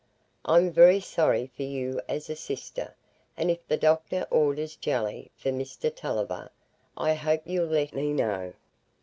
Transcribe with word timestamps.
I'm 0.45 0.71
very 0.71 0.99
sorry 0.99 1.45
for 1.55 1.61
you 1.61 2.01
as 2.09 2.27
a 2.27 2.35
sister, 2.35 2.95
and 3.37 3.51
if 3.51 3.59
the 3.67 3.77
doctor 3.77 4.25
orders 4.31 4.75
jelly 4.75 5.29
for 5.37 5.49
Mr 5.51 5.95
Tulliver, 5.95 6.49
I 6.97 7.13
hope 7.13 7.43
you'll 7.45 7.67
let 7.67 7.93
me 7.93 8.11
know. 8.11 8.53